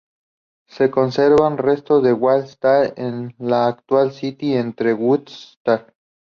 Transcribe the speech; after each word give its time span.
Se 0.67 0.89
conservan 0.89 1.59
restos 1.59 2.03
en 2.07 2.15
Wall 2.19 2.45
St., 2.45 2.93
en 2.99 3.35
la 3.37 3.67
actual 3.67 4.11
City, 4.13 4.55
entre 4.55 4.95
Wood 4.95 5.25
St. 5.27 5.93